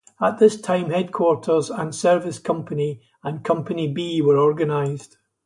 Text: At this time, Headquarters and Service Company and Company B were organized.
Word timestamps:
At 0.19 0.39
this 0.39 0.59
time, 0.59 0.89
Headquarters 0.89 1.69
and 1.69 1.93
Service 1.93 2.39
Company 2.39 3.01
and 3.23 3.43
Company 3.43 3.87
B 3.87 4.19
were 4.19 4.35
organized. 4.39 5.17